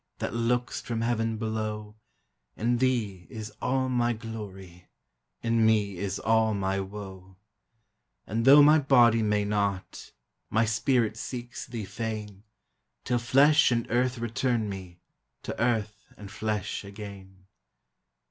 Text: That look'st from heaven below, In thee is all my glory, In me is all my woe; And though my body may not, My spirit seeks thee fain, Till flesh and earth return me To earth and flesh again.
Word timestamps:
That 0.17 0.33
look'st 0.33 0.87
from 0.87 1.01
heaven 1.01 1.37
below, 1.37 1.95
In 2.57 2.77
thee 2.79 3.27
is 3.29 3.53
all 3.61 3.87
my 3.87 4.13
glory, 4.13 4.87
In 5.43 5.63
me 5.63 5.95
is 5.97 6.17
all 6.17 6.55
my 6.55 6.79
woe; 6.79 7.37
And 8.25 8.43
though 8.43 8.63
my 8.63 8.79
body 8.79 9.21
may 9.21 9.45
not, 9.45 10.11
My 10.49 10.65
spirit 10.65 11.17
seeks 11.17 11.67
thee 11.67 11.85
fain, 11.85 12.41
Till 13.03 13.19
flesh 13.19 13.69
and 13.71 13.85
earth 13.91 14.17
return 14.17 14.67
me 14.67 15.01
To 15.43 15.61
earth 15.61 16.11
and 16.17 16.31
flesh 16.31 16.83
again. 16.83 17.45